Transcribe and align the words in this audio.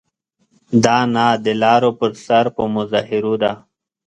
دا 0.83 0.97
نه 1.13 1.25
د 1.45 1.47
لارو 1.63 1.89
پر 1.99 2.11
سر 2.25 2.45
په 2.55 2.63
مظاهرو 2.75 3.33
ده. 3.43 3.51